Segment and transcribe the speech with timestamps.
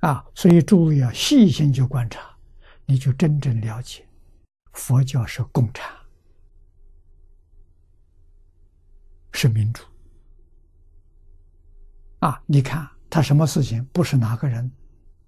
[0.00, 2.20] 啊，所以诸位要细心去观察，
[2.86, 4.06] 你就真正了解
[4.72, 5.94] 佛教是共产，
[9.32, 9.84] 是民主。
[12.20, 14.70] 啊，你看他什么事情不是哪个人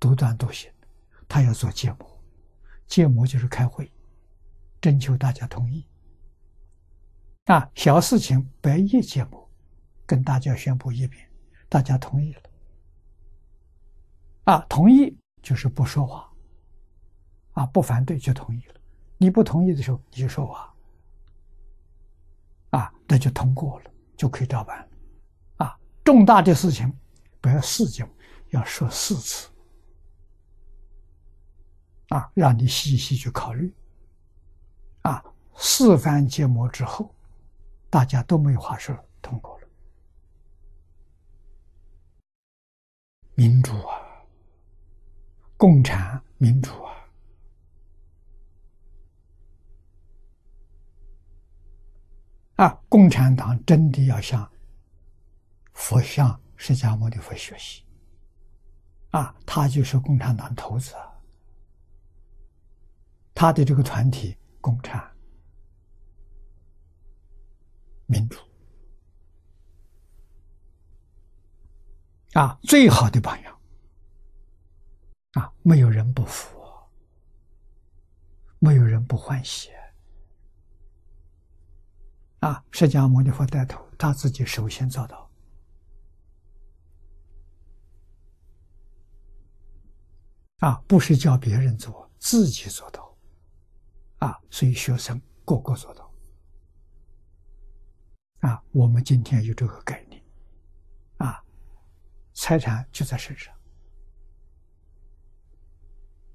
[0.01, 0.71] 独断独行，
[1.29, 2.07] 他要做揭幕，
[2.87, 3.91] 揭幕就是开会，
[4.81, 5.87] 征求大家同意。
[7.45, 9.47] 啊，小事情百业揭幕，
[10.07, 11.29] 跟大家宣布一遍，
[11.69, 12.43] 大家同意了。
[14.45, 16.29] 啊，同意就是不说话，
[17.53, 18.75] 啊，不反对就同意了。
[19.19, 20.75] 你不同意的时候，你就说话，
[22.71, 24.89] 啊，那就通过了，就可以照办了。
[25.65, 26.93] 啊，重大的事情
[27.41, 28.09] 不要四讲，
[28.51, 29.49] 要说四次，
[32.09, 33.73] 啊，让你细细去考虑。
[35.03, 37.15] 啊，四番揭幕之后，
[37.89, 39.69] 大家都没话说了，通过了。
[43.35, 44.02] 民主啊！
[45.63, 46.73] 共产民主
[52.57, 52.67] 啊！
[52.67, 54.51] 啊，共产党真的要向
[55.73, 57.85] 佛向释迦牟尼佛学习
[59.11, 59.33] 啊！
[59.47, 60.97] 他就是共产党头子，
[63.33, 65.17] 他的这个团体共产
[68.07, 68.41] 民主
[72.33, 73.52] 啊，最好的榜样。
[75.33, 75.53] 啊！
[75.63, 76.59] 没有人不服，
[78.59, 79.71] 没有人不欢喜。
[82.41, 82.63] 啊！
[82.71, 85.31] 释迦牟尼佛带头，他自己首先做到。
[90.59, 93.17] 啊，不是叫别人做，自己做到。
[94.19, 96.13] 啊，所以学生个个做到。
[98.41, 100.23] 啊，我们今天有这个概念。
[101.19, 101.43] 啊，
[102.35, 103.55] 财产就在身上。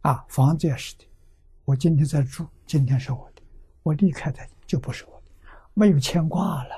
[0.08, 1.04] 啊，房子也是的。
[1.66, 3.42] 我今天在住，今天是我的；
[3.84, 5.32] 我离开的就不是我的，
[5.74, 6.76] 没有牵挂了。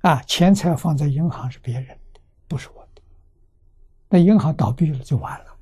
[0.00, 3.02] 啊，钱财放在银行是别人的，不是我的。
[4.08, 5.58] 那银行倒闭了就完了。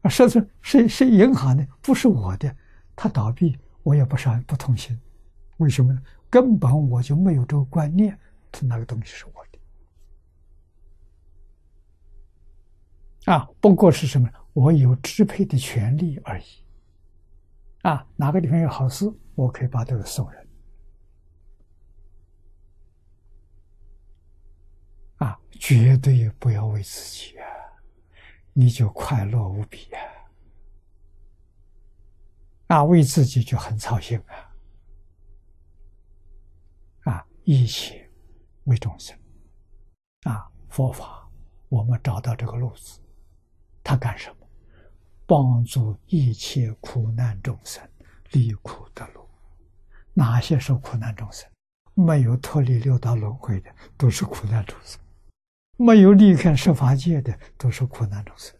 [0.00, 2.56] 啊，说是是是银行的，不是我的，
[2.96, 4.98] 他倒闭我也不伤不痛心。
[5.58, 6.02] 为什么呢？
[6.30, 8.18] 根本我就没有这个观念，
[8.50, 9.49] 他那个东西是我的。
[13.26, 14.28] 啊，不过是什么？
[14.52, 16.44] 我有支配的权利而已。
[17.82, 20.48] 啊，哪个地方有好事，我可以把这个送人。
[25.16, 27.46] 啊，绝对不要为自己啊，
[28.52, 30.00] 你就快乐无比啊。
[32.68, 34.52] 啊，为自己就很操心啊。
[37.12, 38.10] 啊，一切
[38.64, 39.16] 为众生。
[40.22, 41.30] 啊，佛法，
[41.68, 43.00] 我们找到这个路子。
[43.90, 44.46] 他干什么？
[45.26, 47.82] 帮助一切苦难众生
[48.30, 49.28] 离苦得乐。
[50.14, 51.50] 哪些是苦难众生？
[51.94, 54.96] 没有脱离六道轮回的，都是苦难众生；
[55.76, 58.56] 没有离开十法界的，都是苦难众生。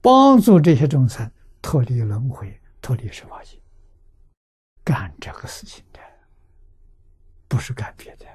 [0.00, 1.30] 帮助这些众生
[1.60, 3.60] 脱离轮回、脱离十法界，
[4.82, 6.00] 干这个事情的，
[7.46, 8.26] 不是干别的。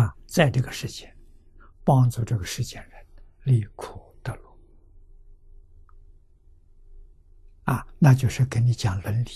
[0.00, 1.15] 啊，在这个世界。
[1.86, 3.06] 帮助这个世间人
[3.44, 4.58] 离苦得乐，
[7.62, 9.30] 啊，那就是跟你讲伦理、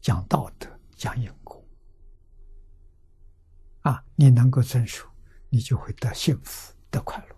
[0.00, 1.66] 讲道德、讲因果，
[3.80, 5.04] 啊，你能够遵守，
[5.50, 7.35] 你就会得幸福、得快乐。